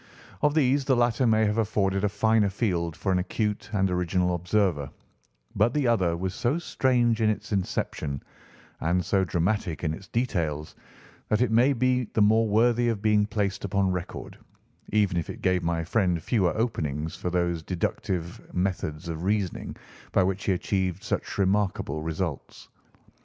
Of 0.41 0.55
these 0.55 0.83
the 0.85 0.95
latter 0.95 1.27
may 1.27 1.45
have 1.45 1.59
afforded 1.59 2.03
a 2.03 2.09
finer 2.09 2.49
field 2.49 2.95
for 2.97 3.11
an 3.11 3.19
acute 3.19 3.69
and 3.71 3.87
original 3.91 4.33
observer, 4.33 4.89
but 5.55 5.75
the 5.75 5.85
other 5.87 6.17
was 6.17 6.33
so 6.33 6.57
strange 6.57 7.21
in 7.21 7.29
its 7.29 7.51
inception 7.51 8.23
and 8.79 9.05
so 9.05 9.23
dramatic 9.23 9.83
in 9.83 9.93
its 9.93 10.07
details 10.07 10.73
that 11.29 11.39
it 11.41 11.51
may 11.51 11.73
be 11.73 12.05
the 12.15 12.21
more 12.23 12.47
worthy 12.49 12.89
of 12.89 13.03
being 13.03 13.27
placed 13.27 13.63
upon 13.63 13.91
record, 13.91 14.39
even 14.91 15.17
if 15.17 15.29
it 15.29 15.43
gave 15.43 15.61
my 15.61 15.83
friend 15.83 16.23
fewer 16.23 16.57
openings 16.57 17.15
for 17.15 17.29
those 17.29 17.61
deductive 17.61 18.51
methods 18.55 19.07
of 19.07 19.21
reasoning 19.21 19.75
by 20.13 20.23
which 20.23 20.45
he 20.45 20.51
achieved 20.53 21.03
such 21.03 21.37
remarkable 21.37 22.01
results. 22.01 22.69